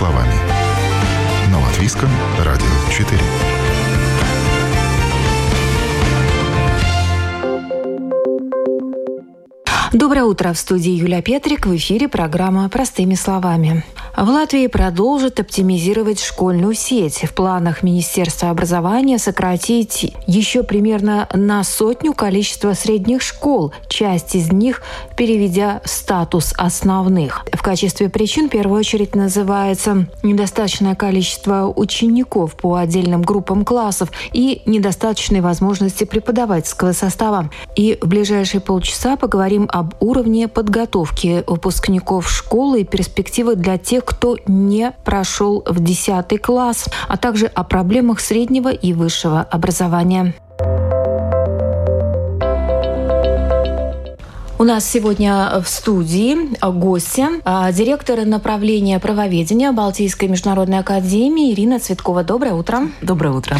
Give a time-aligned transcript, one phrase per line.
[0.00, 0.32] словами.
[1.52, 2.08] На Латвийском
[2.38, 3.20] радио 4.
[9.92, 10.54] Доброе утро.
[10.54, 11.66] В студии Юлия Петрик.
[11.66, 13.84] В эфире программа «Простыми словами».
[14.16, 17.24] В Латвии продолжат оптимизировать школьную сеть.
[17.24, 24.82] В планах Министерства образования сократить еще примерно на сотню количество средних школ, часть из них
[25.16, 27.44] переведя в статус основных.
[27.52, 34.60] В качестве причин в первую очередь называется недостаточное количество учеников по отдельным группам классов и
[34.66, 37.48] недостаточные возможности преподавательского состава.
[37.76, 44.36] И в ближайшие полчаса поговорим об уровне подготовки выпускников школы и перспективы для тех, кто
[44.46, 50.34] не прошел в 10 класс, а также о проблемах среднего и высшего образования.
[54.60, 62.24] У нас сегодня в студии гости, а, директор направления правоведения Балтийской международной академии Ирина Цветкова.
[62.24, 62.82] Доброе утро.
[63.00, 63.56] Доброе утро.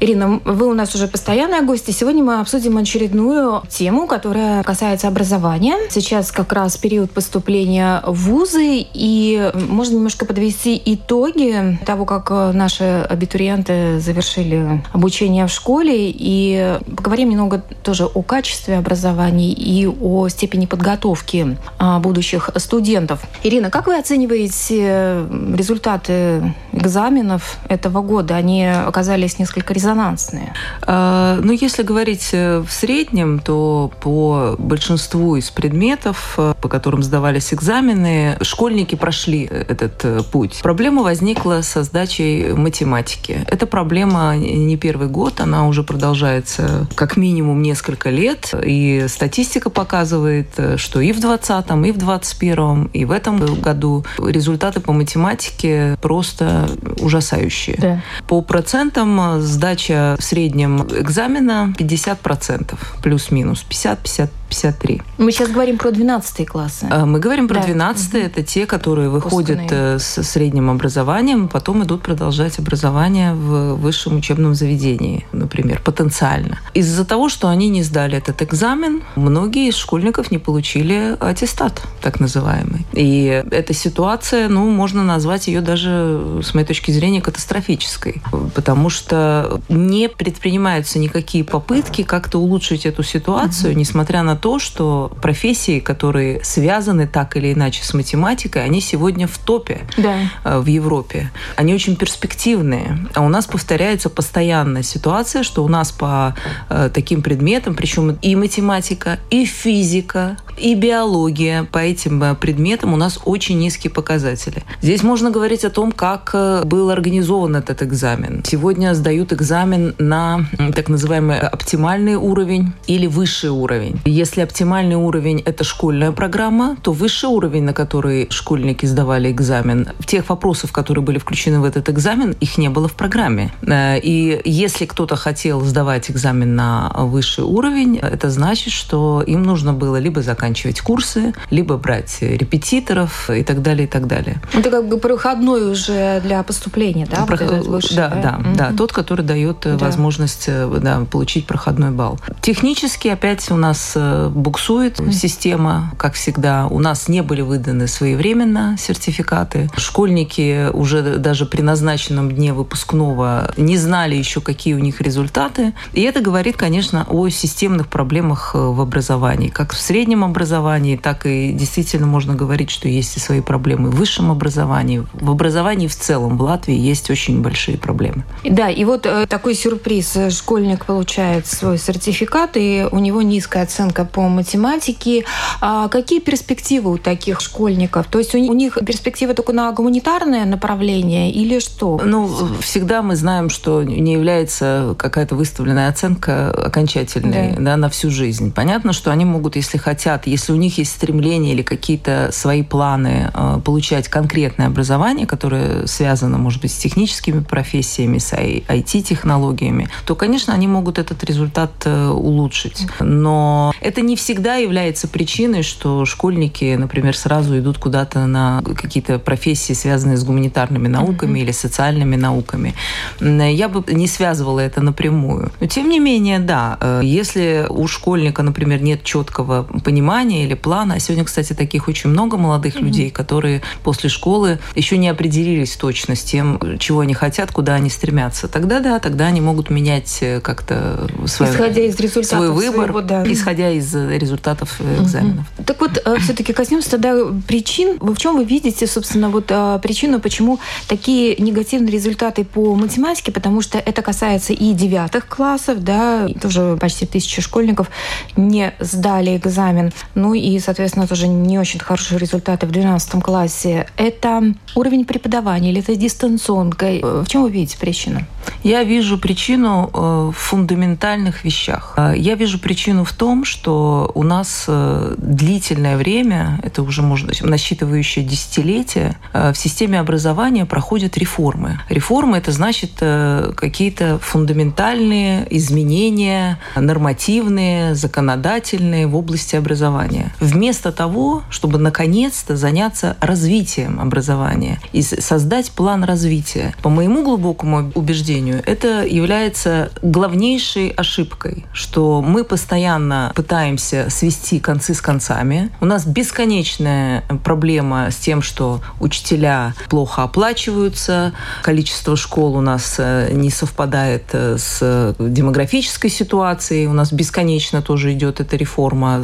[0.00, 1.92] Ирина, вы у нас уже постоянная гостья.
[1.92, 5.76] Сегодня мы обсудим очередную тему, которая касается образования.
[5.90, 13.06] Сейчас как раз период поступления в вузы, и можно немножко подвести итоги того, как наши
[13.08, 20.66] абитуриенты завершили обучение в школе, и поговорим немного тоже о качестве образования и о степени
[20.66, 23.20] подготовки а, будущих студентов.
[23.42, 28.36] Ирина, как вы оцениваете результаты экзаменов этого года?
[28.36, 30.52] Они оказались несколько резонансные.
[30.82, 37.02] А, ну, если говорить э, в среднем, то по большинству из предметов, э, по которым
[37.02, 40.60] сдавались экзамены, школьники прошли этот э, путь.
[40.62, 43.44] Проблема возникла со сдачей математики.
[43.46, 50.21] Эта проблема не первый год, она уже продолжается как минимум несколько лет, и статистика показывает,
[50.22, 54.92] показывает, э, что и в 2020, и в 2021, и в этом году результаты по
[54.92, 56.68] математике просто
[57.00, 57.76] ужасающие.
[57.78, 58.00] Да.
[58.26, 65.02] По процентам э, сдача в среднем экзамена 50%, плюс-минус 50-50 53.
[65.18, 66.86] Мы сейчас говорим про 12 классы.
[66.90, 67.66] А, мы говорим про да.
[67.66, 68.18] 12 угу.
[68.18, 69.96] это те, которые выходят Выпускные.
[69.96, 76.58] Э, с средним образованием, потом идут продолжать образование в высшем учебном заведении, например, потенциально.
[76.74, 82.20] Из-за того, что они не сдали этот экзамен, многие из школьников не получили аттестат, так
[82.20, 82.86] называемый.
[82.92, 88.22] И эта ситуация, ну, можно назвать ее даже, с моей точки зрения, катастрофической,
[88.54, 93.78] потому что не предпринимаются никакие попытки как-то улучшить эту ситуацию, угу.
[93.80, 99.38] несмотря на то, что профессии, которые связаны так или иначе с математикой, они сегодня в
[99.38, 100.16] топе да.
[100.44, 101.30] Э, в Европе.
[101.54, 102.98] Они очень перспективные.
[103.14, 106.34] А у нас повторяется постоянная ситуация, что у нас по
[106.68, 112.96] э, таким предметам, причем и математика, и физика, и биология по этим э, предметам у
[112.96, 114.64] нас очень низкие показатели.
[114.80, 118.42] Здесь можно говорить о том, как был организован этот экзамен.
[118.44, 124.00] Сегодня сдают экзамен на так называемый оптимальный уровень или высший уровень.
[124.04, 129.88] Если если оптимальный уровень– это школьная программа, то высший уровень, на который школьники сдавали экзамен,
[130.06, 133.52] тех вопросов, которые были включены в этот экзамен, их не было в программе.
[133.60, 139.74] Э, и если кто-то хотел сдавать экзамен на высший уровень, это значит, что им нужно
[139.74, 144.40] было либо заканчивать курсы, либо брать репетиторов и так далее, и так далее.
[144.54, 147.26] Это как бы проходной уже для поступления, да?
[147.26, 147.36] Про...
[147.36, 148.56] Вот высший, да, да, да, mm-hmm.
[148.56, 149.76] да, тот, который дает да.
[149.76, 152.18] возможность э, да, получить проходной балл.
[152.40, 156.66] Технически опять у нас э, буксует система, как всегда.
[156.66, 159.70] У нас не были выданы своевременно сертификаты.
[159.76, 165.72] Школьники уже даже при назначенном дне выпускного не знали еще, какие у них результаты.
[165.92, 169.48] И это говорит, конечно, о системных проблемах э, в образовании.
[169.48, 173.96] Как в среднем образовании, так и действительно можно говорить, что есть и свои проблемы в
[173.96, 175.06] высшем образовании.
[175.12, 178.24] В образовании в целом в Латвии есть очень большие проблемы.
[178.44, 180.18] Да, и вот э, такой сюрприз.
[180.30, 185.24] Школьник получает свой сертификат, и у него низкая оценка по математике.
[185.60, 188.06] А какие перспективы у таких школьников?
[188.06, 192.00] То есть у них перспективы только на гуманитарное направление или что?
[192.04, 192.28] Ну,
[192.60, 197.72] всегда мы знаем, что не является какая-то выставленная оценка окончательной да.
[197.72, 198.52] Да, на всю жизнь.
[198.52, 203.30] Понятно, что они могут, если хотят, если у них есть стремление или какие-то свои планы
[203.32, 210.54] э, получать конкретное образование, которое связано, может быть, с техническими профессиями, с IT-технологиями, то, конечно,
[210.54, 212.86] они могут этот результат э, улучшить.
[213.00, 219.74] Но это не всегда является причиной, что школьники, например, сразу идут куда-то на какие-то профессии,
[219.74, 221.42] связанные с гуманитарными науками mm-hmm.
[221.42, 222.74] или социальными науками.
[223.20, 225.52] Я бы не связывала это напрямую.
[225.60, 230.54] Но тем не менее, да, э, если у школьника, например, нет четкого понимания, понимания или
[230.54, 230.94] плана.
[230.94, 232.84] А сегодня, кстати, таких очень много молодых mm-hmm.
[232.84, 237.90] людей, которые после школы еще не определились точно с тем, чего они хотят, куда они
[237.90, 238.48] стремятся.
[238.48, 243.00] Тогда да, тогда они могут менять э, как-то свой, исходя из результатов свой выбор, своего,
[243.00, 243.24] да.
[243.26, 245.46] исходя из э, результатов экзаменов.
[245.58, 245.64] Mm-hmm.
[245.64, 247.14] Так вот, все-таки коснемся тогда
[247.46, 247.98] причин.
[248.00, 249.46] В чем вы видите, собственно, вот
[249.82, 250.58] причину, почему
[250.88, 257.06] такие негативные результаты по математике, потому что это касается и девятых классов, да, тоже почти
[257.06, 257.88] тысяча школьников
[258.36, 259.92] не сдали экзамен.
[260.14, 263.86] Ну и, соответственно, тоже не очень хорошие результаты в 12 классе.
[263.96, 266.86] Это уровень преподавания или это дистанционка?
[267.02, 268.20] В чем вы видите причину?
[268.62, 269.98] Я вижу причину э,
[270.30, 271.94] в фундаментальных вещах.
[271.96, 273.71] Э, я вижу причину в том, что
[274.14, 281.80] у нас э, длительное время, это уже можно насчитывающее десятилетия, в системе образования проходят реформы.
[281.88, 290.34] Реформы это значит какие-то фундаментальные изменения, нормативные, законодательные в области образования.
[290.40, 296.74] Вместо того, чтобы наконец-то заняться развитием образования и создать план развития.
[296.82, 305.00] По моему глубокому убеждению, это является главнейшей ошибкой, что мы постоянно пытаемся свести концы с
[305.00, 305.70] концами.
[305.80, 311.32] У нас бесконечная проблема с тем, что учителя плохо оплачиваются,
[311.62, 318.12] количество школ у нас э, не совпадает э, с демографической ситуацией, у нас бесконечно тоже
[318.12, 319.22] идет эта реформа.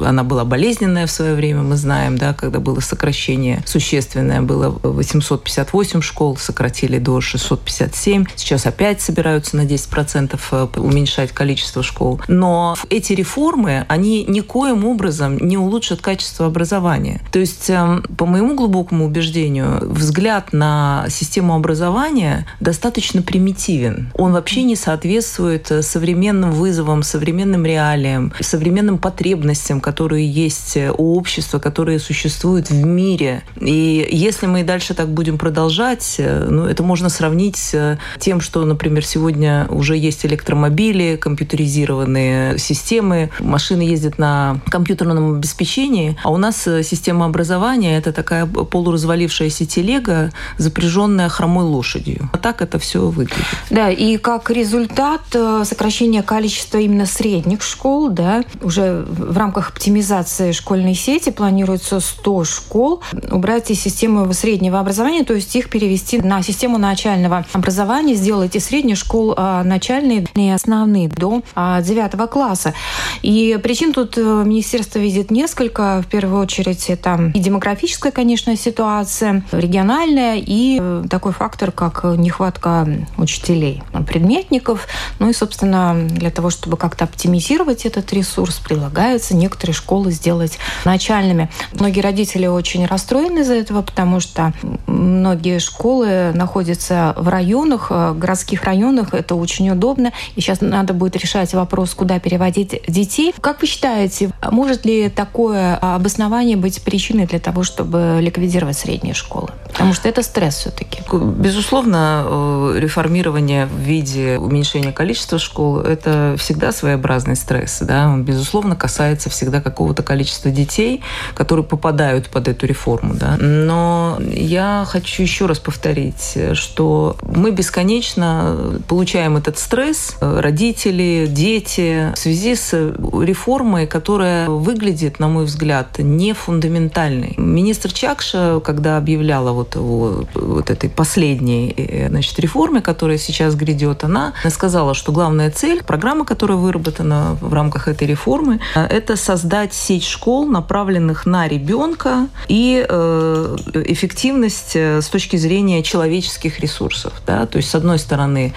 [0.00, 6.02] Она была болезненная в свое время, мы знаем, да, когда было сокращение существенное, было 858
[6.02, 8.26] школ, сократили до 657.
[8.36, 12.20] Сейчас опять собираются на 10% э, уменьшать количество школ.
[12.28, 17.20] Но эти реформы, они никоим образом не улучшат качество образования.
[17.32, 24.12] То есть, эм, по моему глубокому убеждению, взгляд на систему образования достаточно примитивен.
[24.14, 31.58] Он вообще не соответствует э, современным вызовам, современным реалиям, современным потребностям, которые есть у общества,
[31.58, 33.42] которые существуют в мире.
[33.60, 38.40] И если мы и дальше так будем продолжать, э, ну, это можно сравнить с тем,
[38.40, 46.36] что, например, сегодня уже есть электромобили, компьютеризированные системы, машины ездят на компьютерном обеспечении, а у
[46.36, 52.28] нас э, система образования– это такая полуразвалившаяся телега, запряженная хромой лошадью.
[52.32, 53.44] А так это все выглядит.
[53.70, 60.52] Да, и как результат э, сокращения количества именно средних школ, да, уже в рамках оптимизации
[60.52, 66.42] школьной сети планируется 100 школ убрать из системы среднего образования, то есть их перевести на
[66.42, 72.74] систему начального образования, сделать из средних школ а, начальные и основные до 9 а, класса.
[73.22, 76.02] И причин тут э, министерство видит несколько.
[76.02, 82.86] В первую очередь это и демографическая, конечно, ситуация, региональная, и э, такой фактор, как нехватка
[83.16, 84.86] учителей, предметников.
[85.18, 91.50] Ну и, собственно, для того, чтобы как-то оптимизировать этот ресурс, предлагается некоторые школы сделать начальными.
[91.72, 94.52] Многие родители очень расстроены из-за этого, потому что
[94.86, 101.16] многие школы находятся в районах, э, городских районах, это очень удобно, и сейчас надо будет
[101.16, 103.32] решать вопрос, куда переводить детей.
[103.40, 109.48] Как вы считаете, может ли такое обоснование быть причиной для того, чтобы ликвидировать средние школы?
[109.70, 111.00] Потому что это стресс все-таки.
[111.12, 117.78] Безусловно, э, реформирование в виде уменьшения количества школ– это всегда своеобразный стресс.
[117.80, 118.08] Да?
[118.08, 121.02] Он, безусловно, касается всегда какого-то количества детей,
[121.34, 123.14] которые попадают под эту реформу.
[123.14, 123.36] Да?
[123.38, 132.18] Но я хочу еще раз повторить, что мы бесконечно получаем этот стресс, родители, дети, в
[132.18, 132.92] связи с
[133.30, 137.34] реформой, которая выглядит, на мой взгляд, не фундаментальной.
[137.36, 144.04] Министр Чакша, когда объявляла вот, о вот этой последней э, значит, реформе, которая сейчас грядет,
[144.04, 149.74] она сказала, что главная цель, программа, которая выработана в рамках этой реформы, э, это создать
[149.74, 153.56] сеть школ, направленных на ребенка и э,
[153.86, 157.12] эффективность с точки зрения человеческих ресурсов.
[157.26, 157.46] Да?
[157.46, 158.52] То есть, с одной стороны,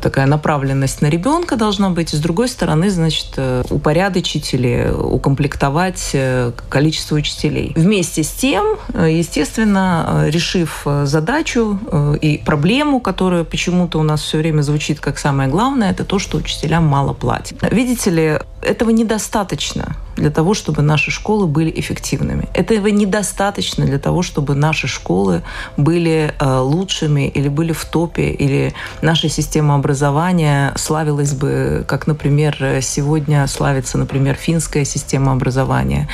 [0.00, 3.38] такая направленность на ребенка должна быть, с другой стороны, значит,
[3.72, 6.14] упорядочить или укомплектовать
[6.68, 7.72] количество учителей.
[7.74, 14.22] Вместе с тем, естественно, Э, решив э, задачу э, и проблему, которая почему-то у нас
[14.22, 17.58] все время звучит как самое главное, это то, что учителям мало платят.
[17.70, 22.48] Видите ли, этого недостаточно для того, чтобы наши школы были эффективными.
[22.54, 25.42] Этого недостаточно для того, чтобы наши школы
[25.76, 33.46] были лучшими или были в топе, или наша система образования славилась бы, как, например, сегодня
[33.48, 33.61] славится,
[33.98, 36.08] например, финская система образования,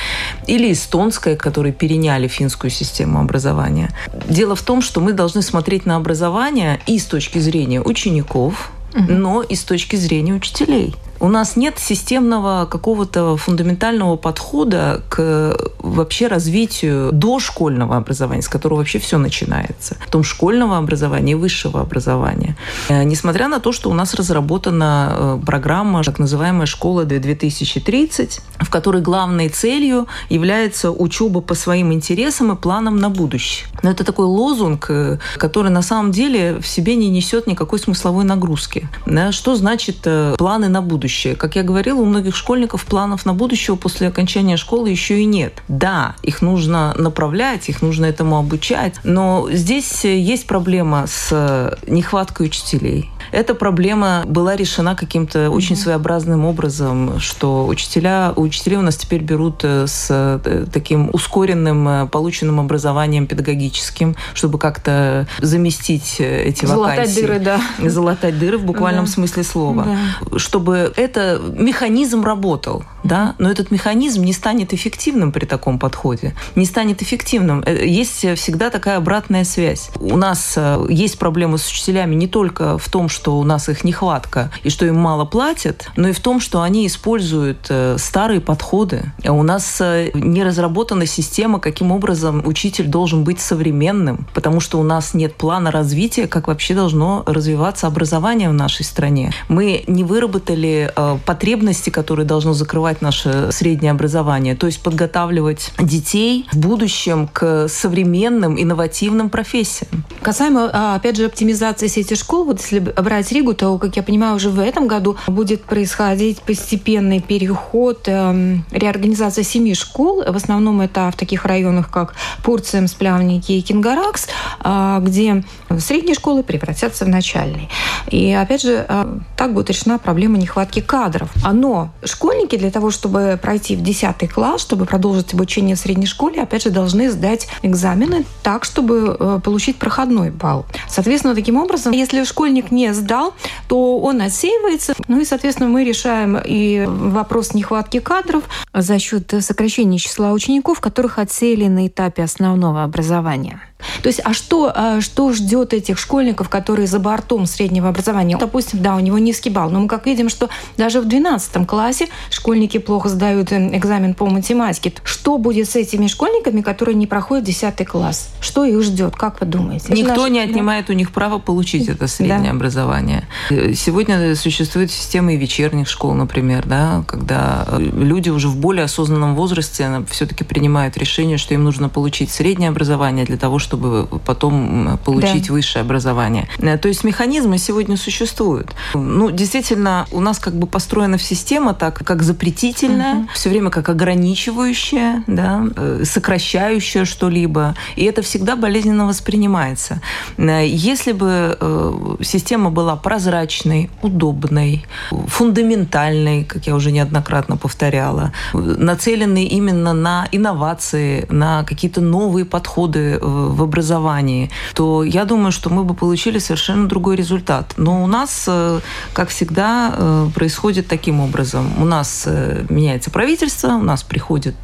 [0.47, 3.89] или эстонская, которые переняли финскую систему образования.
[4.27, 9.41] Дело в том, что мы должны смотреть на образование и с точки зрения учеников, но
[9.41, 10.95] и с точки зрения учителей.
[11.21, 18.99] У нас нет системного какого-то фундаментального подхода к вообще развитию дошкольного образования, с которого вообще
[18.99, 19.97] все начинается.
[19.99, 22.55] В том школьного образования и высшего образования.
[22.87, 28.69] Э, несмотря на то, что у нас разработана э, программа, так называемая «Школа 2030», в
[28.69, 33.67] которой главной целью является учеба по своим интересам и планам на будущее.
[33.83, 38.23] Но это такой лозунг, э, который на самом деле в себе не несет никакой смысловой
[38.23, 38.87] нагрузки.
[39.31, 40.07] Что значит
[40.37, 41.08] планы на будущее?
[41.35, 45.61] Как я говорила, у многих школьников планов на будущее после окончания школы еще и нет.
[45.67, 53.09] Да, их нужно направлять, их нужно этому обучать, но здесь есть проблема с нехваткой учителей.
[53.31, 55.49] Эта проблема была решена каким-то mm-hmm.
[55.49, 61.87] очень своеобразным образом, что учителя, учителей у нас теперь берут э, с э, таким ускоренным
[61.87, 67.21] э, полученным образованием педагогическим, чтобы как-то заместить эти Залатать вакансии.
[67.21, 67.61] дыры, да.
[67.77, 69.11] Залатать дыры в буквальном да.
[69.11, 69.87] смысле слова.
[70.31, 70.39] Да.
[70.39, 76.65] Чтобы это механизм работал, да, но этот механизм не станет эффективным при таком подходе, не
[76.65, 77.63] станет эффективным.
[77.67, 79.89] Есть всегда такая обратная связь.
[79.99, 80.57] У нас
[80.89, 84.85] есть проблемы с учителями не только в том, что у нас их нехватка и что
[84.85, 89.11] им мало платят, но и в том, что они используют э, старые подходы.
[89.25, 94.83] У нас э, не разработана система, каким образом учитель должен быть современным, потому что у
[94.83, 99.31] нас нет плана развития, как вообще должно развиваться образование в нашей стране.
[99.47, 106.47] Мы не выработали э, потребности, которые должно закрывать наше среднее образование, то есть подготавливать детей
[106.51, 110.03] в будущем к современным, инновативным профессиям.
[110.21, 114.35] Касаемо, а, опять же, оптимизации сети школ, вот если брать Ригу, то, как я понимаю,
[114.35, 120.23] уже в этом году будет происходить постепенный переход, э, реорганизация семи школ.
[120.23, 124.27] В основном это в таких районах, как Пурцем, Сплявники и Кингаракс,
[124.63, 125.43] э, где
[125.77, 127.69] средние школы превратятся в начальные.
[128.09, 131.29] И, опять же, э, так будет решена проблема нехватки кадров.
[131.51, 136.41] Но школьники для того, чтобы пройти в 10 класс, чтобы продолжить обучение в средней школе,
[136.41, 140.65] опять же, должны сдать экзамены так, чтобы э, получить проходной балл.
[140.87, 143.33] Соответственно, таким образом, если школьник не сдал,
[143.67, 144.93] то он отсеивается.
[145.07, 148.43] Ну и, соответственно, мы решаем и вопрос нехватки кадров
[148.73, 153.61] за счет сокращения числа учеников, которых отсеяли на этапе основного образования.
[154.01, 158.37] То есть, а что, а что ждет этих школьников, которые за бортом среднего образования?
[158.37, 162.07] Допустим, да, у него низкий балл, но мы как видим, что даже в 12 классе
[162.29, 164.93] школьники плохо сдают э, экзамен по математике.
[165.03, 168.29] Что будет с этими школьниками, которые не проходят 10 класс?
[168.41, 169.93] Что их ждет, как вы думаете?
[169.93, 170.31] Никто наш...
[170.31, 172.57] не отнимает у них право получить это среднее да.
[172.57, 173.27] образование.
[173.49, 179.35] Сегодня существует система и вечерних школ, например, да, когда э, люди уже в более осознанном
[179.35, 184.97] возрасте все-таки принимают решение, что им нужно получить среднее образование для того, чтобы чтобы потом
[185.05, 185.53] получить да.
[185.53, 186.47] высшее образование.
[186.57, 188.71] Э, то есть механизмы сегодня существуют.
[188.95, 193.27] Ну, действительно, у нас как бы построена система так, как запретительная, угу.
[193.33, 197.75] все время как ограничивающая, да, э, сокращающая что-либо.
[197.95, 200.01] И это всегда болезненно воспринимается.
[200.37, 204.85] Э, если бы система была прозрачной, удобной,
[205.27, 213.58] фундаментальной, как я уже неоднократно повторяла, нацеленной именно на инновации, на какие-то новые подходы в
[213.59, 217.73] в образовании, то я думаю, что мы бы получили совершенно другой результат.
[217.77, 218.79] Но у нас, э,
[219.13, 221.65] как всегда, э, происходит таким образом.
[221.81, 224.55] У нас э, меняется правительство, у нас приходит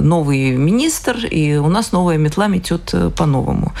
[0.00, 3.72] новый министр, и у нас новая метла метет по-новому.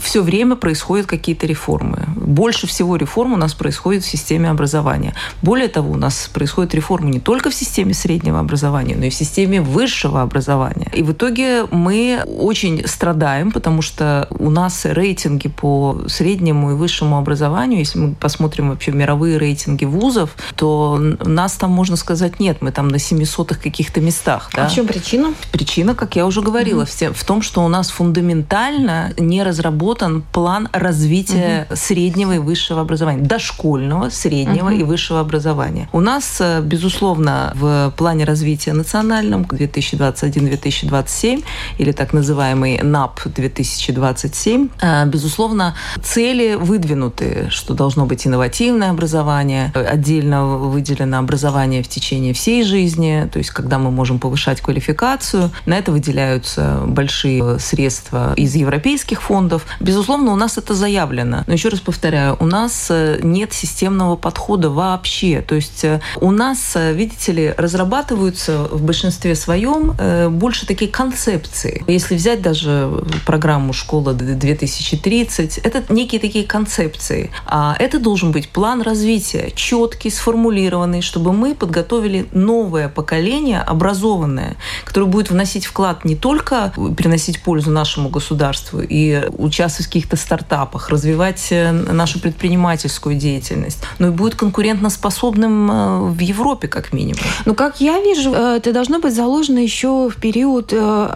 [0.00, 1.98] Все время происходят какие-то реформы.
[2.16, 5.14] Больше всего реформ у нас происходит в системе образования.
[5.42, 9.14] Более того, у нас происходят реформы не только в системе среднего образования, но и в
[9.14, 10.90] системе высшего образования.
[10.98, 16.74] И в итоге мы очень страдаем, потому потому что у нас рейтинги по среднему и
[16.74, 22.62] высшему образованию, если мы посмотрим вообще мировые рейтинги вузов, то нас там, можно сказать, нет.
[22.62, 24.50] Мы там на 700 каких-то местах.
[24.56, 24.64] Да?
[24.64, 25.34] А в чем причина?
[25.52, 27.14] Причина, как я уже говорила, угу.
[27.14, 31.76] в том, что у нас фундаментально не разработан план развития угу.
[31.76, 34.74] среднего и высшего образования, дошкольного, среднего угу.
[34.74, 35.88] и высшего образования.
[35.92, 41.44] У нас, э, безусловно, в плане развития национальном 2021-2027
[41.78, 44.68] или так называемый НАП 2000 2027.
[44.80, 52.64] Э, безусловно, цели выдвинуты, что должно быть инновативное образование, отдельно выделено образование в течение всей
[52.64, 55.50] жизни, то есть когда мы можем повышать квалификацию.
[55.66, 59.66] На это выделяются большие средства из европейских фондов.
[59.80, 61.44] Безусловно, у нас это заявлено.
[61.46, 65.42] Но еще раз повторяю, у нас э, нет системного подхода вообще.
[65.42, 69.94] То есть э, у нас, видите ли, разрабатываются в большинстве своем
[70.30, 71.84] больше такие концепции.
[71.86, 72.90] Если взять даже
[73.26, 75.60] программу программу «Школа 2030».
[75.64, 77.30] Это некие такие концепции.
[77.46, 85.06] А это должен быть план развития, четкий, сформулированный, чтобы мы подготовили новое поколение, образованное, которое
[85.06, 91.48] будет вносить вклад не только приносить пользу нашему государству и участвовать в каких-то стартапах, развивать
[91.50, 97.24] э, нашу предпринимательскую деятельность, но и будет конкурентоспособным э, в Европе, как минимум.
[97.46, 100.72] Ну, как я вижу, э, это должно быть заложено еще в период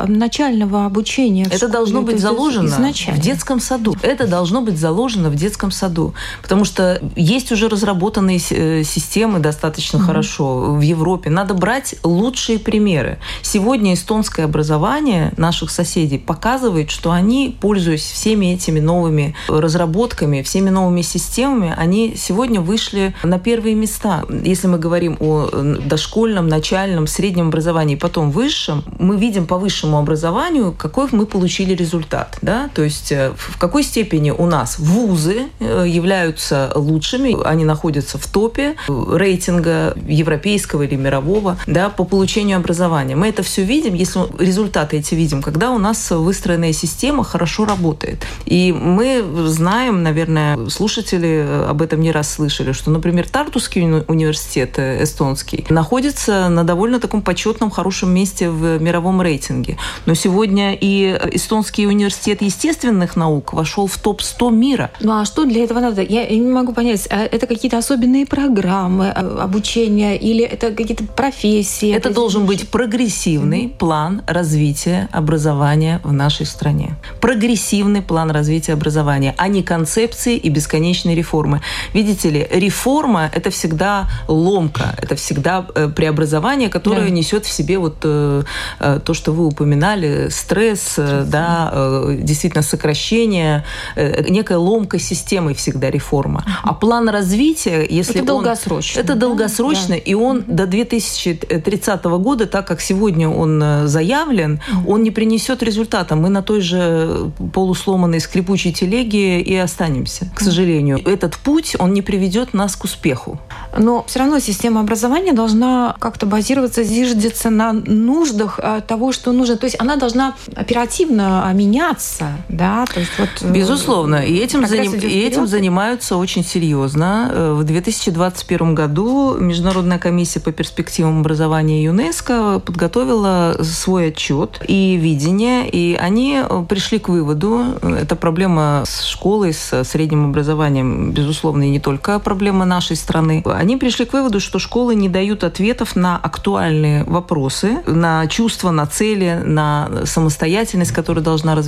[0.09, 1.47] начального обучения.
[1.49, 3.21] Это должно быть заложено изначально.
[3.21, 3.97] в детском саду.
[4.03, 6.15] Это должно быть заложено в детском саду.
[6.43, 10.07] Потому что есть уже разработанные системы достаточно угу.
[10.07, 11.31] хорошо в Европе.
[11.31, 13.19] Надо брать лучшие примеры.
[13.43, 21.03] Сегодня эстонское образование наших соседей показывает, что они, пользуясь всеми этими новыми разработками, всеми новыми
[21.03, 24.25] системами, они сегодня вышли на первые места.
[24.45, 25.49] Если мы говорим о
[25.87, 32.04] дошкольном, начальном, среднем образовании, потом высшем, мы видим по высшему образованию, какой мы получили результат.
[32.43, 32.71] Да?
[32.75, 38.27] То есть э, в какой степени у нас вузы э, являются лучшими, они находятся в
[38.27, 43.17] топе рейтинга европейского или мирового да, по получению образования.
[43.17, 48.25] Мы это все видим, если результаты эти видим, когда у нас выстроенная система хорошо работает.
[48.47, 55.03] И мы знаем, наверное, слушатели об этом не раз слышали, что, например, Тартусский университет э,
[55.03, 59.77] эстонский находится на довольно таком почетном, хорошем месте в мировом рейтинге.
[60.07, 64.91] Но сегодня и эстонский университет естественных наук вошел в топ-100 мира.
[65.01, 66.03] Ну а что для этого надо?
[66.03, 71.91] Я не могу понять, а это какие-то особенные программы э, обучения или это какие-то профессии?
[71.91, 73.79] Это, это должен быть прогрессивный mm-hmm.
[73.79, 76.97] план развития образования в нашей стране.
[77.21, 81.61] Прогрессивный план развития образования, а не концепции и бесконечные реформы.
[81.93, 87.11] Видите ли, реформа– это всегда ломка, это всегда э, преобразование, которое да.
[87.11, 88.43] несет в себе вот э,
[88.81, 91.84] э, то, что вы упоминали, стресс, да,
[92.19, 93.65] действительно сокращение,
[93.97, 96.45] некая ломка системы всегда реформа.
[96.63, 99.97] А план развития, если это он, долгосрочно, это долгосрочно, да?
[99.97, 106.17] и он до 2030 года, так как сегодня он заявлен, он не принесет результата.
[106.17, 111.01] Мы на той же полусломанной скрипучей телеге и останемся, к сожалению.
[111.07, 113.39] Этот путь, он не приведет нас к успеху.
[113.77, 119.57] Но все равно система образования должна как-то базироваться, зиждется на нуждах а, того, что нужно.
[119.57, 122.85] То есть она должна оперативно меняться, да?
[122.93, 124.17] То есть вот, э, Безусловно.
[124.17, 124.93] И этим, заним...
[124.95, 127.31] и этим занимаются очень серьезно.
[127.33, 135.69] Э, в 2021 году Международная комиссия по перспективам образования ЮНЕСКО подготовила свой отчет и видение,
[135.69, 141.71] и они э, пришли к выводу, это проблема с школой, с средним образованием, безусловно, и
[141.71, 143.43] не только проблема нашей страны.
[143.47, 148.87] Они пришли к выводу, что школы не дают ответов на актуальные вопросы, на чувства, на
[148.87, 151.64] цели, на самостоятельность, которая должна развиваться.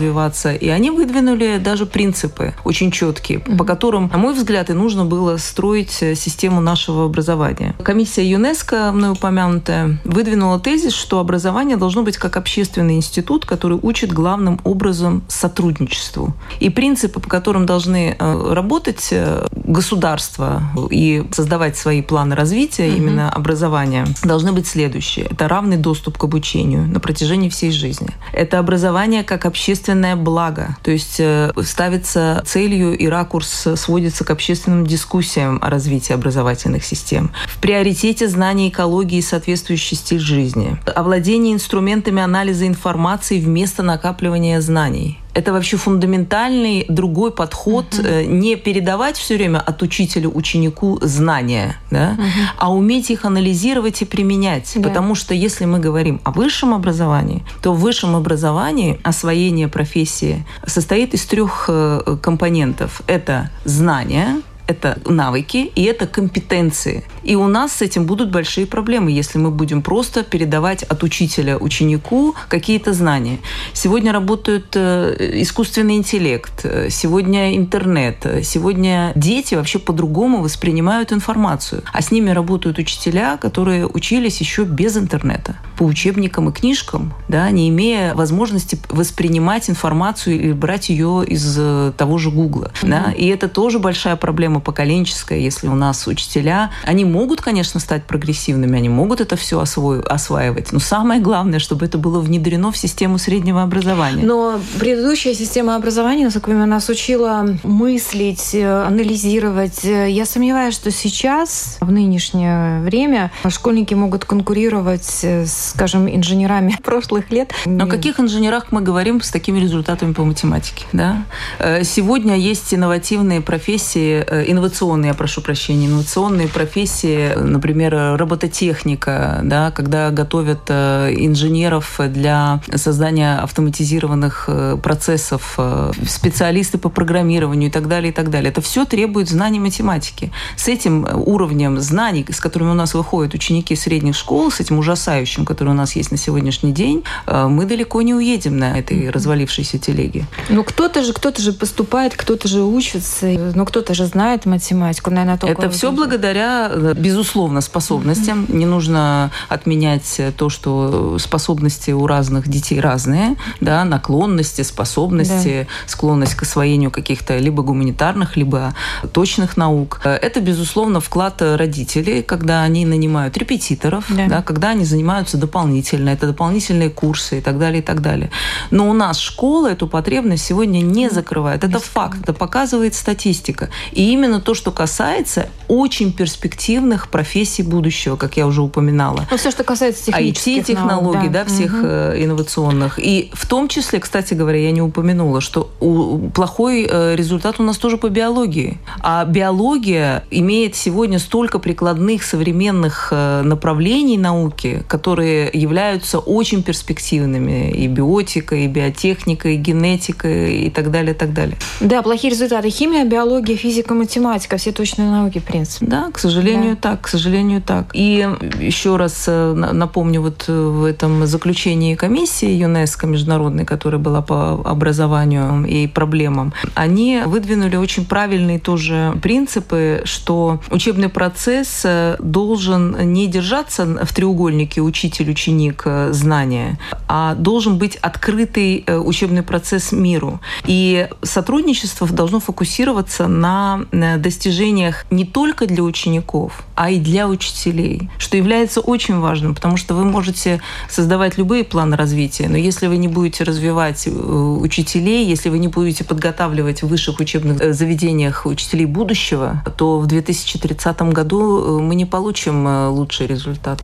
[0.53, 5.37] И они выдвинули даже принципы очень четкие, по которым, на мой взгляд, и нужно было
[5.37, 7.75] строить систему нашего образования.
[7.83, 14.13] Комиссия ЮНЕСКО, мной упомянутая, выдвинула тезис, что образование должно быть как общественный институт, который учит
[14.13, 16.35] главным образом сотрудничеству.
[16.61, 22.97] И принципы, по которым должны э, работать э, государства и создавать свои планы развития угу.
[22.97, 25.27] именно образования, должны быть следующие.
[25.27, 28.11] Это равный доступ к обучению на протяжении всей жизни.
[28.33, 29.47] Это образование как
[29.87, 36.13] общественное благо, то есть э, ставится целью и ракурс сводится к общественным дискуссиям о развитии
[36.13, 37.31] образовательных систем.
[37.47, 40.77] В приоритете знания экологии и соответствующий стиль жизни.
[40.93, 48.09] Овладение инструментами анализа информации вместо накапливания знаний это вообще фундаментальный другой подход, угу.
[48.27, 52.23] не передавать все время от учителя ученику знания, да, угу.
[52.57, 54.73] а уметь их анализировать и применять.
[54.75, 54.89] Да.
[54.89, 61.13] Потому что если мы говорим о высшем образовании, то в высшем образовании освоение профессии состоит
[61.13, 63.03] из трех э, компонентов.
[63.07, 67.05] Это знания, это навыки и это компетенции.
[67.23, 71.59] И у нас с этим будут большие проблемы, если мы будем просто передавать от учителя
[71.59, 73.39] ученику какие-то знания.
[73.73, 81.83] Сегодня работают э, искусственный интеллект, э, сегодня интернет, э, сегодня дети вообще по-другому воспринимают информацию.
[81.93, 87.51] А с ними работают учителя, которые учились еще без интернета, по учебникам и книжкам, да,
[87.51, 91.59] не имея возможности воспринимать информацию или брать ее из
[91.97, 92.71] того же Гугла.
[92.83, 92.89] Mm-hmm.
[92.89, 93.13] Да?
[93.13, 98.05] И это тоже большая проблема система поколенческая, если у нас учителя, они могут, конечно, стать
[98.05, 100.01] прогрессивными, они могут это все осво...
[100.01, 104.25] осваивать, но самое главное, чтобы это было внедрено в систему среднего образования.
[104.25, 109.85] Но предыдущая система образования, насколько я нас учила мыслить, э, анализировать.
[109.85, 117.53] Я сомневаюсь, что сейчас, в нынешнее время, школьники могут конкурировать, с, скажем, инженерами прошлых лет.
[117.67, 120.85] О каких инженерах мы говорим с такими результатами по математике?
[120.93, 121.25] Да?
[121.59, 129.71] Э, сегодня есть инновативные профессии, э, инновационные, я прошу прощения, инновационные профессии, например, робототехника, да,
[129.71, 134.49] когда готовят инженеров для создания автоматизированных
[134.83, 135.59] процессов,
[136.07, 138.51] специалисты по программированию и так далее, и так далее.
[138.51, 140.33] Это все требует знаний математики.
[140.57, 145.45] С этим уровнем знаний, с которыми у нас выходят ученики средних школ, с этим ужасающим,
[145.45, 149.79] который у нас есть на сегодняшний день, э, мы далеко не уедем на этой развалившейся
[149.79, 150.27] телеге.
[150.49, 155.39] Ну, кто-то же, кто-то же поступает, кто-то же учится, ну, кто-то же знает математику, наверное,
[155.39, 155.63] только...
[155.63, 158.45] Это все благодаря, э, безусловно, способностям.
[158.45, 158.57] Mm-hmm.
[158.57, 165.89] Не нужно отменять то, что способности у разных детей разные, да, наклонности, способности, да.
[165.89, 168.75] склонность к освоению каких-то либо гуманитарных, либо
[169.13, 170.01] точных наук.
[170.05, 174.27] Это, безусловно, вклад родителей, когда они нанимают репетиторов, да.
[174.27, 178.31] Да, когда они занимаются дополнительно, это дополнительные курсы и так далее, и так далее.
[178.71, 181.63] Но у нас школа эту потребность сегодня не закрывает.
[181.63, 183.69] Это факт, это показывает статистика.
[183.93, 189.27] И именно то, что касается очень перспективных профессий будущего, как я уже упоминала.
[189.31, 191.45] Ну, все, что касается технических IT-технологий, да.
[191.45, 191.87] да, всех угу.
[191.87, 192.99] инновационных.
[192.99, 197.63] И в том числе, кстати говоря, я не упомянула, что у, плохой э, результат у
[197.63, 198.79] нас тоже по биологии.
[199.01, 207.71] А биология имеет сегодня столько прикладных современных э, направлений науки, которые являются очень перспективными.
[207.71, 211.57] И биотика, и биотехника, и генетика, и так далее, и так далее.
[211.81, 212.71] Да, плохие результаты.
[212.71, 214.16] Химия, биология, физика, математика,
[214.57, 215.87] все точные науки, в принципе.
[215.87, 216.91] Да, к сожалению, да.
[216.91, 217.91] так, к сожалению, так.
[217.93, 218.29] И
[218.61, 225.65] еще раз э, напомню, вот в этом заключении комиссии ЮНЕСКО международной, которая была по образованию
[225.67, 233.87] и проблемам, они выдвинули очень правильные тоже принципы, что учебный процесс э, должен не держаться
[234.05, 240.41] в треугольнике учитель-ученик э, знания, а должен быть открытый э, учебный процесс миру.
[240.65, 243.85] И сотрудничество должно фокусироваться на
[244.19, 249.95] достижениях не только для учеников, а и для учителей, что является очень важным, потому что
[249.95, 255.59] вы можете создавать любые планы развития, но если вы не будете развивать учителей, если вы
[255.59, 261.83] не будете подготавливать в высших учебных э, заведениях учителей будущего, то в 2030 году э,
[261.83, 263.83] мы не получим э, лучший результат.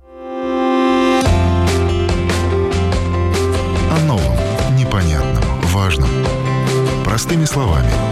[3.90, 6.08] О новом, непонятном, важном.
[7.04, 8.11] Простыми словами.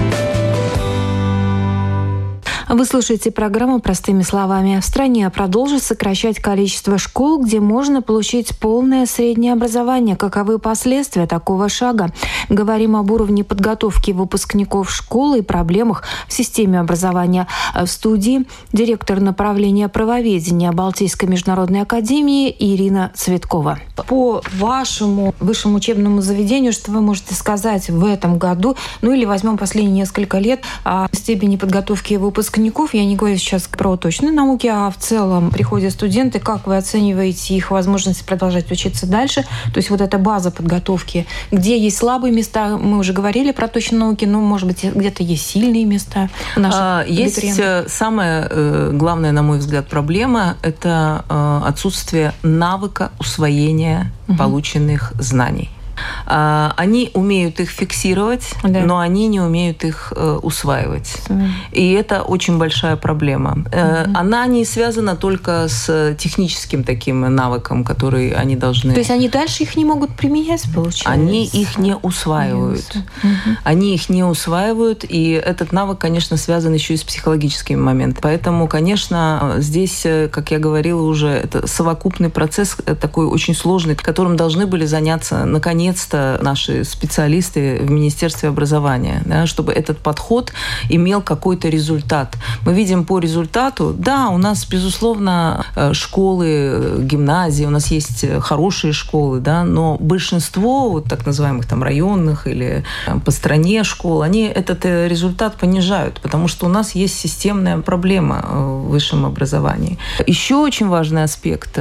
[2.73, 4.79] Вы слушаете программу «Простыми словами».
[4.79, 10.15] В стране продолжит сокращать количество школ, где можно получить полное среднее образование.
[10.15, 12.13] Каковы последствия такого шага?
[12.47, 17.45] Говорим об уровне подготовки выпускников школы и проблемах в системе образования.
[17.75, 23.79] В студии директор направления правоведения Балтийской международной академии Ирина Цветкова.
[24.07, 29.57] По вашему высшему учебному заведению, что вы можете сказать в этом году, ну или возьмем
[29.57, 34.67] последние несколько лет о степени подготовки выпускников выпускников, я не говорю сейчас про точные науки,
[34.67, 39.43] а в целом приходят студенты, как вы оцениваете их возможность продолжать учиться дальше?
[39.73, 43.99] То есть вот эта база подготовки, где есть слабые места, мы уже говорили про точные
[43.99, 49.41] науки, но, может быть, где-то есть сильные места а, Есть э, самая э, главная, на
[49.41, 54.37] мой взгляд, проблема– это э, отсутствие навыка усвоения угу.
[54.37, 55.69] полученных знаний.
[56.25, 58.81] А, они умеют их фиксировать, да.
[58.81, 61.17] но они не умеют их э, усваивать.
[61.27, 61.47] Да.
[61.71, 63.51] И это очень большая проблема.
[63.51, 64.15] Угу.
[64.15, 68.93] Она не связана только с техническим таким навыком, который они должны...
[68.93, 71.09] То есть они дальше их не могут применять, получается?
[71.09, 72.95] Они их не усваивают.
[72.95, 73.57] Угу.
[73.63, 78.21] Они их не усваивают, и этот навык, конечно, связан еще и с психологическими моментами.
[78.21, 84.35] Поэтому, конечно, здесь, э, как я говорила уже, это совокупный процесс такой очень сложный, которым
[84.35, 90.53] должны были заняться, наконец, наконец-то наши специалисты в Министерстве образования, да, чтобы этот подход
[90.89, 92.37] имел какой-то результат.
[92.65, 98.25] Мы видим по результату, да, у нас, безусловно, э, школы, э, гимназии, у нас есть
[98.41, 102.83] хорошие школы, да, но большинство вот так называемых там районных или
[103.25, 108.89] по стране школ, они этот результат понижают, потому что у нас есть системная проблема в
[108.89, 109.97] высшем образовании.
[110.27, 111.79] Еще очень важный аспект,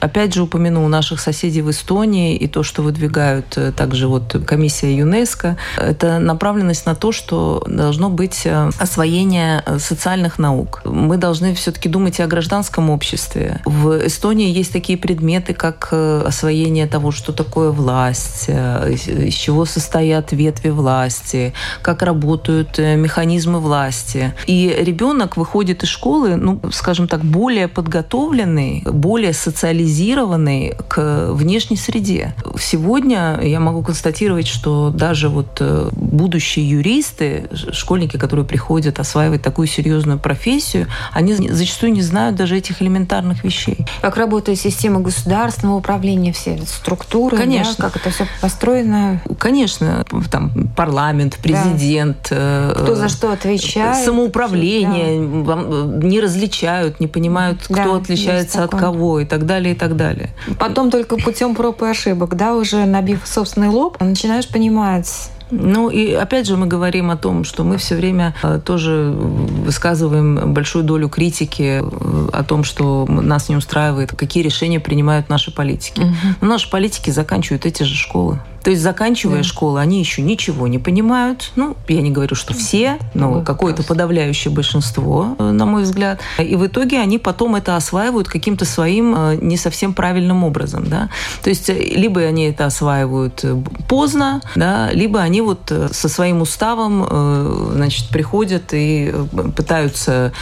[0.00, 5.56] опять же упомяну наших соседей в Эстонии и то, что выдвигают также вот комиссия ЮНЕСКо,
[5.76, 8.46] это направленность на то, что должно быть
[8.78, 10.82] освоение социальных наук.
[10.84, 13.60] Мы должны все-таки думать и о гражданском обществе.
[13.64, 19.64] В Эстонии есть такие предметы, как э, освоение того, что такое власть, э, из чего
[19.64, 24.32] состоят ветви власти, как работают э, механизмы власти.
[24.46, 32.34] И ребенок выходит из школы, ну, скажем так, более подготовленный, более социализированный к внешней среде.
[32.58, 35.60] Сегодня я могу констатировать, что даже вот
[35.92, 42.82] будущие юристы, школьники, которые приходят осваивать такую серьезную профессию, они зачастую не знают даже этих
[42.82, 43.86] элементарных вещей.
[44.00, 47.74] Как работает система государственного управления, все структуры, Конечно.
[47.78, 49.20] Да, как это все построено?
[49.38, 52.28] Конечно, там парламент, президент.
[52.30, 52.74] Да.
[52.76, 54.04] Кто за что отвечает.
[54.04, 56.06] Самоуправление, да.
[56.06, 60.30] не различают, не понимают, кто да, отличается от кого и так далее, и так далее.
[60.58, 66.12] Потом только путем проб и ошибок, да, уже набив собственный лоб, начинаешь понимать, ну и
[66.12, 71.10] опять же мы говорим о том, что мы все время э, тоже высказываем большую долю
[71.10, 76.00] критики э, о том, что нас не устраивает, какие решения принимают наши политики.
[76.00, 76.14] Угу.
[76.40, 78.40] Но наши политики заканчивают эти же школы.
[78.62, 79.42] То есть, заканчивая да.
[79.42, 81.50] школу, они еще ничего не понимают.
[81.56, 86.20] Ну, я не говорю, что все, но ну, какое-то подавляющее большинство, э, на мой взгляд.
[86.38, 90.86] И в итоге они потом это осваивают каким-то своим э, не совсем правильным образом.
[90.86, 91.08] Да?
[91.42, 93.44] То есть, э, либо они это осваивают
[93.88, 99.12] поздно, да, либо они вот со своим уставом значит, приходят и
[99.56, 100.32] пытаются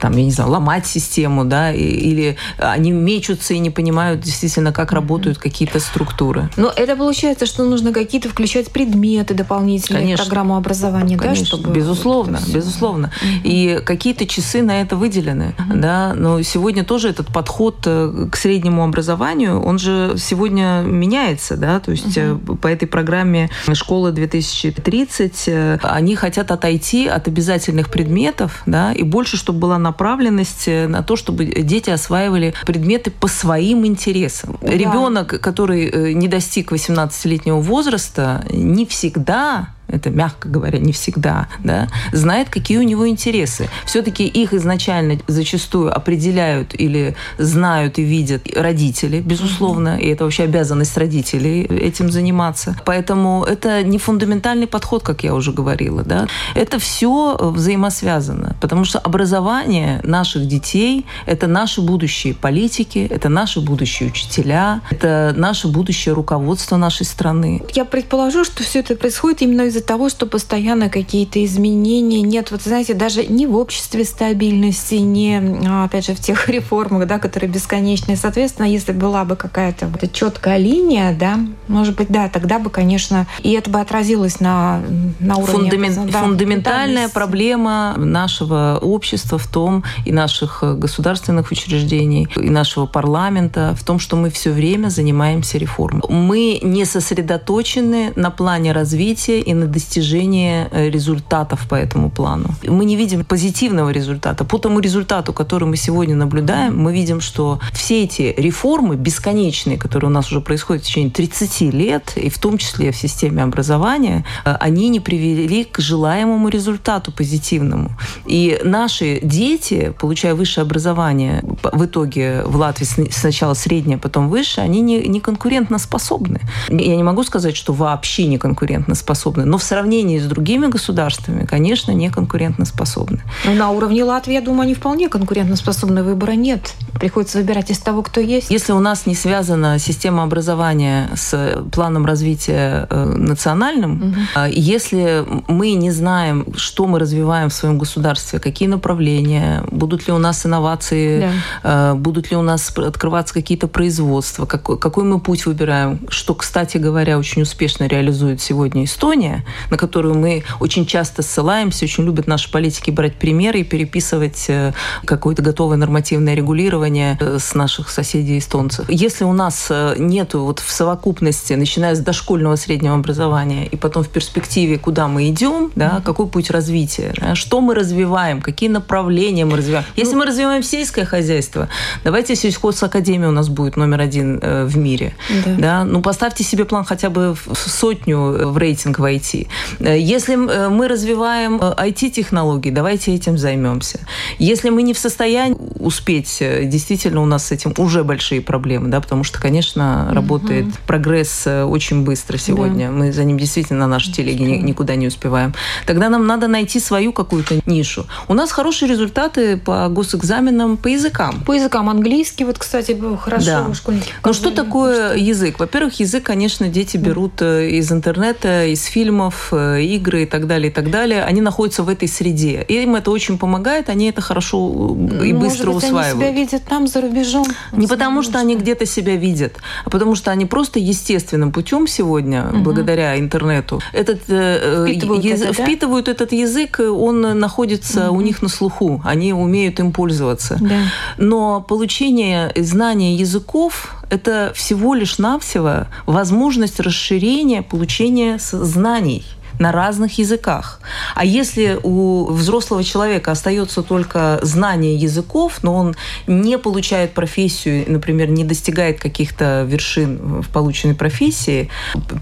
[0.00, 4.92] там, я не знаю, ломать систему, да, или они мечутся и не понимают действительно, как
[4.92, 6.50] работают какие-то структуры.
[6.56, 11.46] Но это получается, что нужно какие-то включать предметы дополнительные конечно, в программу образования, конечно, да,
[11.46, 13.12] чтобы безусловно, вот безусловно.
[13.22, 13.40] Угу.
[13.44, 15.78] И какие-то часы на это выделены, угу.
[15.78, 16.14] да.
[16.14, 21.80] Но сегодня тоже этот подход э, к среднему образованию, он же сегодня меняется, да.
[21.80, 22.56] То есть угу.
[22.56, 29.36] по этой программе школа 2030 э, они хотят отойти от обязательных предметов, да, и больше,
[29.36, 34.58] чтобы была направленность на то, чтобы дети осваивали предметы по своим интересам.
[34.60, 34.70] Да.
[34.70, 42.48] Ребенок, который не достиг 18-летнего возраста не всегда это мягко говоря, не всегда, да, знает,
[42.48, 43.68] какие у него интересы.
[43.86, 50.96] Все-таки их изначально зачастую определяют или знают и видят родители, безусловно, и это вообще обязанность
[50.96, 52.76] родителей этим заниматься.
[52.84, 56.26] Поэтому это не фундаментальный подход, как я уже говорила, да.
[56.54, 64.08] Это все взаимосвязано, потому что образование наших детей– это наши будущие политики, это наши будущие
[64.08, 67.62] учителя, это наше будущее руководство нашей страны.
[67.74, 72.50] Я предположу, что все это происходит именно из-за из-за того, что постоянно какие-то изменения нет,
[72.50, 77.18] вот знаете, даже не в обществе стабильности, не, а, опять же, в тех реформах, да,
[77.18, 78.16] которые бесконечные.
[78.16, 83.26] Соответственно, если была бы какая-то вот четкая линия, да, может быть, да, тогда бы, конечно,
[83.42, 84.82] и это бы отразилось на,
[85.18, 85.70] на уровне...
[85.70, 86.10] Фундамен...
[86.10, 93.74] Да, фундаментальная да, проблема нашего общества в том, и наших государственных учреждений, и нашего парламента,
[93.78, 96.02] в том, что мы все время занимаемся реформой.
[96.08, 102.54] Мы не сосредоточены на плане развития и на достижение э, результатов по этому плану.
[102.66, 104.44] Мы не видим позитивного результата.
[104.44, 110.10] По тому результату, который мы сегодня наблюдаем, мы видим, что все эти реформы бесконечные, которые
[110.10, 114.24] у нас уже происходят в течение 30 лет, и в том числе в системе образования,
[114.44, 117.90] э, они не привели к желаемому результату позитивному.
[118.26, 124.80] И наши дети, получая высшее образование, в итоге в Латвии сначала среднее, потом высшее, они
[124.80, 126.40] не, не конкурентно способны.
[126.68, 131.44] Я не могу сказать, что вообще не конкурентно способны, но в сравнении с другими государствами,
[131.44, 133.20] конечно, не конкурентоспособны.
[133.44, 136.02] Но на уровне Латвии, я думаю, они вполне конкурентоспособны.
[136.02, 136.74] Выбора нет.
[136.98, 138.50] Приходится выбирать из того, кто есть.
[138.50, 143.92] Если у нас не связана система образования с планом развития э, национальным,
[144.36, 144.46] угу.
[144.50, 150.18] если мы не знаем, что мы развиваем в своем государстве, какие направления, будут ли у
[150.18, 151.20] нас инновации,
[151.62, 151.92] да.
[151.92, 156.78] Э, будут ли у нас открываться какие-то производства, какой, какой мы путь выбираем, что, кстати
[156.78, 162.50] говоря, очень успешно реализует сегодня Эстония, на которую мы очень часто ссылаемся, очень любят наши
[162.50, 164.72] политики брать примеры и переписывать э,
[165.04, 168.88] какое-то готовое нормативное регулирование э, с наших соседей эстонцев.
[168.88, 174.04] Если у нас э, нету вот в совокупности, начиная с дошкольного среднего образования и потом
[174.04, 179.44] в перспективе, куда мы идем, да, какой путь развития, да, что мы развиваем, какие направления
[179.44, 179.86] мы развиваем.
[179.96, 181.68] Если ну, мы развиваем сельское хозяйство,
[182.04, 185.14] давайте сельхозакадемия у нас будет номер один в мире.
[185.44, 185.54] Да.
[185.58, 185.84] Да?
[185.84, 189.39] Ну, поставьте себе план хотя бы в сотню в рейтинг войти.
[189.80, 194.00] Если мы развиваем IT-технологии, давайте этим займемся.
[194.38, 199.00] Если мы не в состоянии успеть, действительно у нас с этим уже большие проблемы, да,
[199.00, 200.74] потому что, конечно, работает угу.
[200.86, 202.88] прогресс очень быстро сегодня.
[202.88, 202.92] Да.
[202.92, 205.54] Мы за ним действительно на нашей телеге никуда не успеваем.
[205.86, 208.06] Тогда нам надо найти свою какую-то нишу.
[208.28, 211.40] У нас хорошие результаты по госэкзаменам по языкам.
[211.46, 213.74] По языкам английский, вот, кстати, хорошо да.
[213.74, 214.10] школьники.
[214.24, 215.58] Ну что такое язык?
[215.58, 218.84] Во-первых, язык, конечно, дети берут э, из интернета, из
[219.20, 221.24] фильмов, э, игры и так далее, и так далее.
[221.24, 222.64] Они находятся в этой среде.
[222.68, 226.12] И им это очень помогает, они это хорошо э, и быстро Может быть, усваивают.
[226.12, 227.46] они себя видят там, за рубежом?
[227.72, 229.52] Не потому, что они где-то себя видят,
[229.84, 232.58] а потому что они просто естественным путем сегодня, угу.
[232.58, 235.64] благодаря интернету, этот, впитывают, язык, это, да?
[235.64, 238.18] впитывают этот язык, он находится угу.
[238.18, 240.58] у них на слуху, они умеют им пользоваться.
[240.60, 240.76] Да.
[241.18, 249.24] Но получение знания языков это всего лишь навсего возможность расширения получения знаний
[249.60, 250.80] на разных языках.
[251.14, 255.94] А если у взрослого человека остается только знание языков, но он
[256.26, 261.68] не получает профессию, например, не достигает каких-то вершин в полученной профессии,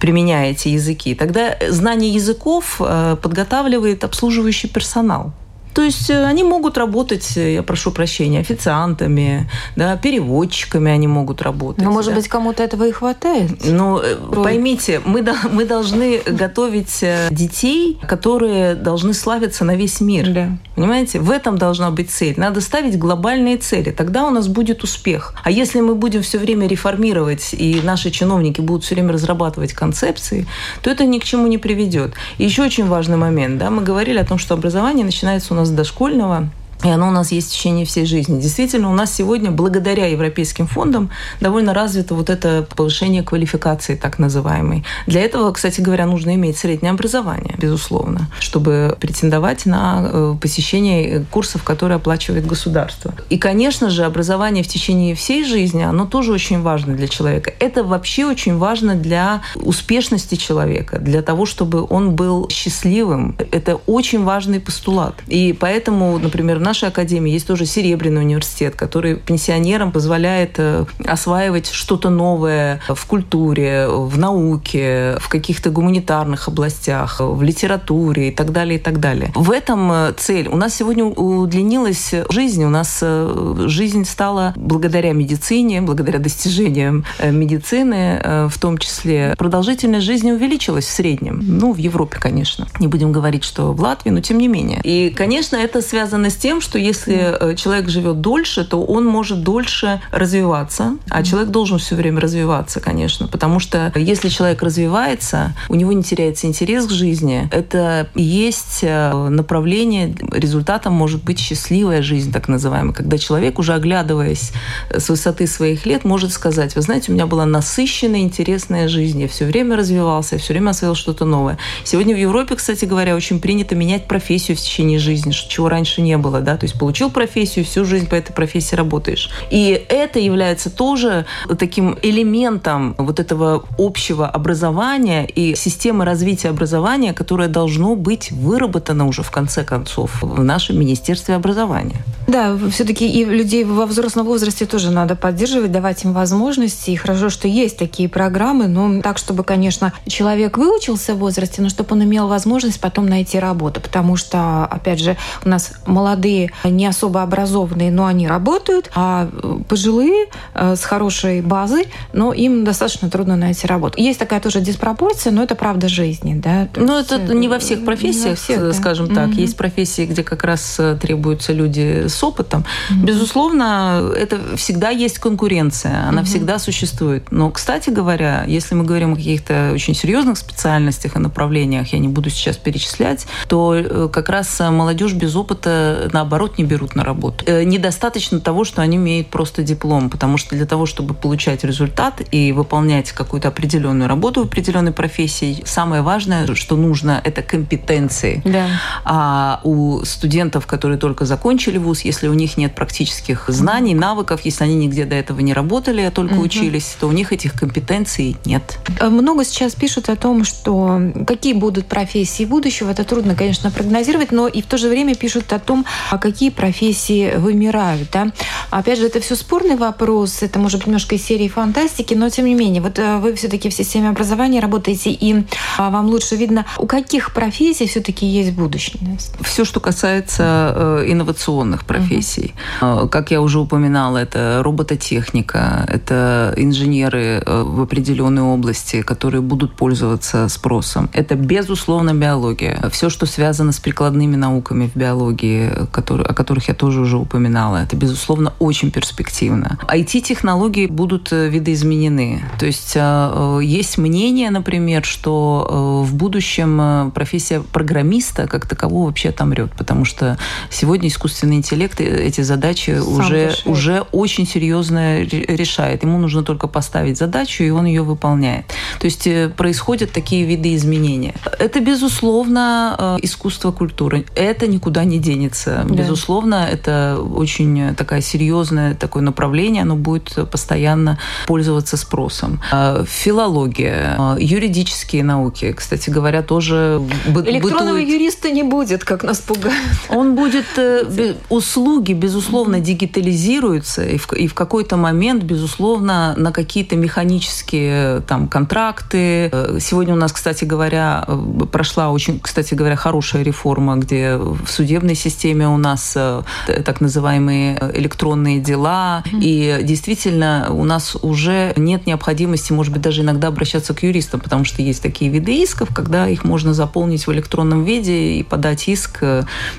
[0.01, 5.33] применяя эти языки, тогда знание языков э, подготавливает обслуживающий персонал.
[5.79, 11.41] То есть э, они могут работать, э, я прошу прощения, официантами, да, переводчиками они могут
[11.41, 11.85] работать.
[11.85, 12.17] Но, может да.
[12.17, 13.65] быть, кому-то этого и хватает?
[13.65, 14.43] Ну, э, Роль.
[14.43, 20.29] поймите, мы, мы должны готовить детей, которые должны славиться на весь мир.
[20.33, 20.49] Да.
[20.75, 21.21] Понимаете?
[21.21, 22.35] В этом должна быть цель.
[22.37, 23.93] Надо ставить глобальные цели.
[23.93, 25.35] Тогда у нас будет успех.
[25.45, 30.49] А если мы будем все время реформировать, и наши чиновники будут все время разрабатывать концепции,
[30.83, 32.15] то это ни к чему не приведет.
[32.39, 33.59] И еще очень важный момент.
[33.59, 36.49] Да, мы говорили о том, что образование начинается у нас с дошкольного
[36.85, 38.41] и оно у нас есть в течение всей жизни.
[38.41, 41.11] Действительно, у нас сегодня, благодаря европейским фондам,
[41.41, 44.85] довольно развито вот это повышение квалификации, так называемой.
[45.07, 51.65] Для этого, кстати говоря, нужно иметь среднее образование, безусловно, чтобы претендовать на э, посещение курсов,
[51.65, 53.13] которые оплачивает государство.
[53.29, 57.53] И, конечно же, образование в течение всей жизни, оно тоже очень важно для человека.
[57.59, 63.37] Это вообще очень важно для успешности человека, для того, чтобы он был счастливым.
[63.51, 65.15] Это очень важный постулат.
[65.27, 72.11] И поэтому, например, нашей академии есть тоже Серебряный университет, который пенсионерам позволяет э, осваивать что-то
[72.11, 78.83] новое в культуре, в науке, в каких-то гуманитарных областях, в литературе и так далее, и
[78.83, 79.33] так далее.
[79.35, 80.49] В этом э, цель.
[80.49, 88.49] У нас сегодня удлинилась жизнь, у нас э, жизнь стала благодаря медицине, благодаря достижениям медицины,
[88.51, 91.41] в том числе продолжительность жизни увеличилась в среднем.
[91.43, 92.69] Ну, в Европе, конечно.
[92.79, 94.81] Не будем говорить, что в Латвии, но тем не менее.
[94.85, 99.07] И, конечно, это связано с тем, тем, что если э, человек живет дольше, то он
[99.07, 105.55] может дольше развиваться, а человек должен все время развиваться, конечно, потому что если человек развивается,
[105.69, 112.03] у него не теряется интерес к жизни, это есть э, направление, результатом может быть счастливая
[112.03, 114.53] жизнь, так называемая, когда человек, уже оглядываясь
[114.91, 119.29] с высоты своих лет, может сказать, вы знаете, у меня была насыщенная, интересная жизнь, я
[119.29, 121.57] все время развивался, я все время освоил что-то новое.
[121.85, 126.17] Сегодня в Европе, кстати говоря, очень принято менять профессию в течение жизни, чего раньше не
[126.17, 129.29] было да, то есть получил профессию, всю жизнь по этой профессии работаешь.
[129.51, 131.27] И это является тоже
[131.59, 139.23] таким элементом вот этого общего образования и системы развития образования, которое должно быть выработано уже
[139.23, 142.03] в конце концов в нашем Министерстве образования.
[142.27, 146.93] Да, все-таки и людей во взрослом возрасте тоже надо поддерживать, давать им возможности.
[146.93, 151.69] И хорошо, что есть такие программы, но так, чтобы, конечно, человек выучился в возрасте, но
[151.69, 153.81] чтобы он имел возможность потом найти работу.
[153.83, 159.29] Потому что, опять же, у нас молодые молодые, не особо образованные, но они работают, а
[159.69, 164.01] пожилые э, с хорошей базой, но им достаточно трудно найти работу.
[164.01, 166.35] Есть такая тоже диспропорция, но это правда жизни.
[166.35, 166.69] Да?
[166.77, 168.73] Ну, это, это не во всех профессиях, во всех, да.
[168.73, 169.29] скажем так.
[169.29, 169.37] Угу.
[169.37, 172.65] Есть профессии, где как раз э, требуются люди с опытом.
[172.91, 173.07] Угу.
[173.07, 176.27] Безусловно, это всегда есть конкуренция, она угу.
[176.27, 177.31] всегда существует.
[177.31, 182.09] Но, кстати говоря, если мы говорим о каких-то очень серьезных специальностях и направлениях, я не
[182.09, 187.05] буду сейчас перечислять, то э, как раз молодежь без опыта, наоборот, наоборот не берут на
[187.05, 187.45] работу.
[187.47, 192.21] Э, недостаточно того, что они имеют просто диплом, потому что для того, чтобы получать результат
[192.31, 198.43] и выполнять какую-то определенную работу в определенной профессии, самое важное, что нужно, это компетенции.
[198.45, 198.67] Да.
[199.05, 204.65] А у студентов, которые только закончили вуз, если у них нет практических знаний, навыков, если
[204.65, 206.43] они нигде до этого не работали, а только угу.
[206.43, 208.79] учились, то у них этих компетенций нет.
[209.01, 212.91] Э, много сейчас пишут о том, что какие будут профессии будущего.
[212.91, 216.51] Это трудно, конечно, прогнозировать, но и в то же время пишут о том, а какие
[216.51, 218.09] профессии вымирают.
[218.13, 218.29] Да?
[218.71, 222.47] Опять же, это все спорный вопрос, это может быть немножко из серии фантастики, но тем
[222.47, 225.45] не менее, вот э, вы все-таки в системе образования работаете, и
[225.79, 228.99] а, вам лучше видно, у каких профессий все-таки есть будущее.
[229.41, 232.55] Все, что касается э, инновационных профессий.
[232.81, 233.09] Угу.
[233.09, 241.09] Как я уже упоминала, это робототехника, это инженеры в определенной области, которые будут пользоваться спросом.
[241.13, 242.89] Это, безусловно, биология.
[242.91, 247.79] Все, что связано с прикладными науками в биологии, которые, о которых я тоже уже упоминала,
[247.79, 249.79] это, безусловно, очень перспективно.
[249.89, 252.41] IT-технологии будут э, видоизменены.
[252.61, 259.31] То есть э, есть мнение, например, что э, в будущем профессия программиста как такового вообще
[259.31, 260.39] отомрет, потому что
[260.71, 266.05] сегодня искусственный интеллект эти задачи уже, уже очень серьезно решает.
[266.05, 268.67] Ему нужно только поставить задачу, и он ее выполняет.
[269.01, 271.35] То есть происходят такие виды изменения.
[271.59, 274.25] Это, безусловно, искусство культуры.
[274.37, 275.88] Это никуда не денется.
[275.89, 276.03] Да.
[276.03, 282.61] Безусловно, это очень такая серьезное такое направление, оно будет постоянно пользоваться спросом.
[282.71, 288.09] А, филология, а, юридические науки, кстати говоря, тоже Электронного бытует.
[288.09, 289.77] юриста не будет, как нас пугают.
[290.09, 290.67] Он будет...
[290.77, 298.49] Э, услуги, безусловно, дигитализируются, и в, и в какой-то момент, безусловно, на какие-то механические там,
[298.49, 299.49] контракты.
[299.53, 304.67] Э, сегодня у нас, кстати говоря, э, прошла очень, кстати говоря, хорошая реформа, где в
[304.67, 309.23] судебной системе у нас так называемые электронные дела.
[309.25, 309.41] Mm-hmm.
[309.43, 314.65] И действительно у нас уже нет необходимости, может быть, даже иногда обращаться к юристам, потому
[314.65, 319.23] что есть такие виды исков, когда их можно заполнить в электронном виде и подать иск.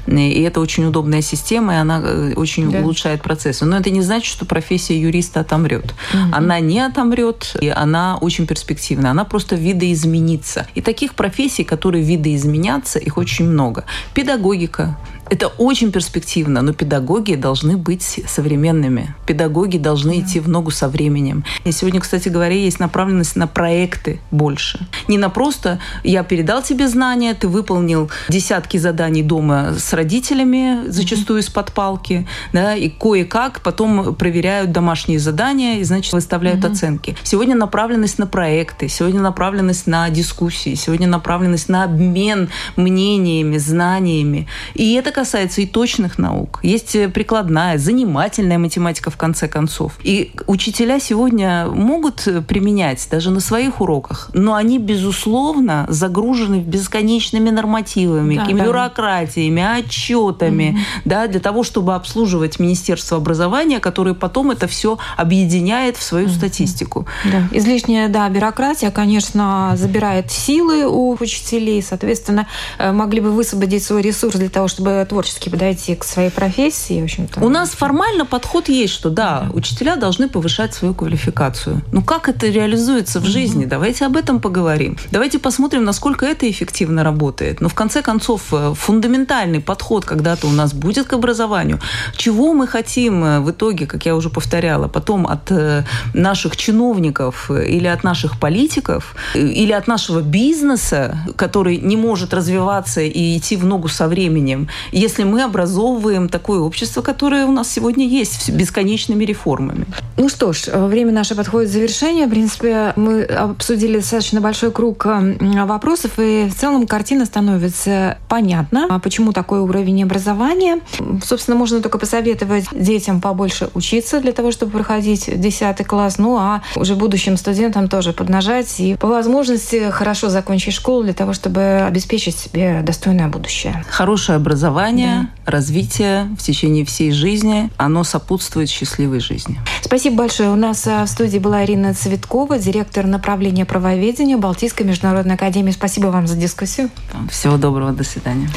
[0.08, 2.80] И это очень удобная система, и она э, очень да.
[2.80, 3.66] улучшает процессы.
[3.66, 5.93] Но это не значит, что профессия юриста отомрет.
[6.14, 6.30] Mm-hmm.
[6.34, 9.12] Она не отомрет, и она очень перспективная.
[9.12, 10.68] Она просто видоизменится.
[10.76, 13.86] И таких профессий, которые видоизменятся, их очень много.
[14.14, 14.97] Педагогика,
[15.30, 19.16] это очень перспективно, но педагоги должны быть современными.
[19.28, 20.22] Педагоги должны да.
[20.22, 21.44] идти в ногу со временем.
[21.66, 24.88] И сегодня, кстати говоря, есть направленность на проекты больше.
[25.08, 31.42] Не на просто «я передал тебе знания, ты выполнил десятки заданий дома с родителями, зачастую
[31.42, 36.74] из-под палки, да, и кое-как потом проверяют домашние задания и, значит, выставляют угу.
[36.74, 37.16] оценки.
[37.24, 44.48] Сегодня направленность на проекты, сегодня направленность на дискуссии, сегодня направленность на обмен мнениями, знаниями.
[44.74, 46.61] И это касается и точных наук.
[46.63, 49.99] Есть э, прикладная, занимательная математика в конце концов.
[50.01, 57.49] И учителя сегодня могут э, применять даже на своих уроках, но они, безусловно, загружены бесконечными
[57.49, 59.80] нормативами, да, бюрократиями, да.
[59.80, 60.80] отчетами, угу.
[61.03, 66.34] да, для того, чтобы обслуживать Министерство образования, которое потом это все объединяет в свою угу.
[66.34, 67.07] статистику.
[67.26, 67.43] Да.
[67.51, 72.47] Излишняя, да, бюрократия, конечно, забирает силы у учителей, соответственно,
[72.78, 77.01] э, могли бы высвободить свой ресурс для того, чтобы творчески подойти к своей профессии.
[77.01, 77.39] В общем-то.
[77.41, 81.82] У нас формально подход есть, что да, да, учителя должны повышать свою квалификацию.
[81.91, 83.66] Но как это реализуется в жизни?
[83.66, 84.97] Давайте об этом поговорим.
[85.12, 87.62] Давайте посмотрим, насколько это эффективно работает.
[87.62, 91.80] Но в конце концов, э, фундаментальный подход когда-то у нас будет к образованию.
[92.16, 95.84] Чего мы хотим э, в итоге, как я уже повторяла, потом от э,
[96.14, 103.38] наших чиновников или от наших политиков, или от нашего бизнеса, который не может развиваться и
[103.38, 104.70] идти в ногу со временем,
[105.00, 109.86] если мы образовываем такое общество, которое у нас сегодня есть, с бесконечными реформами.
[110.18, 112.28] Ну что ж, время наше подходит к завершению.
[112.28, 119.00] В принципе, мы обсудили достаточно большой круг вопросов, и в целом картина становится понятна, а
[119.00, 120.80] почему такой уровень образования.
[121.24, 126.62] Собственно, можно только посоветовать детям побольше учиться для того, чтобы проходить 10 класс, ну а
[126.76, 132.38] уже будущим студентам тоже поднажать и по возможности хорошо закончить школу для того, чтобы обеспечить
[132.38, 133.84] себе достойное будущее.
[133.89, 135.52] Хорошее образование образование, да.
[135.52, 139.60] развитие в течение всей жизни, оно сопутствует счастливой жизни.
[139.82, 140.50] Спасибо большое.
[140.52, 145.72] У нас а, в студии была Ирина Цветкова, директор направления правоведения Балтийской международной академии.
[145.72, 146.90] Спасибо вам за дискуссию.
[147.30, 148.50] Всего доброго, до свидания.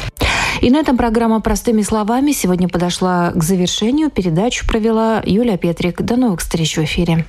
[0.61, 4.09] И на этом программа «Простыми словами» сегодня подошла к завершению.
[4.09, 6.01] Передачу провела Юлия Петрик.
[6.01, 7.25] До новых встреч в эфире.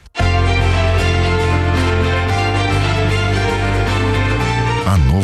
[4.87, 5.24] О новом,